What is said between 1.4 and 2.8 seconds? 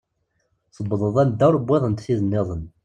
ur wwiḍent tid nniḍen.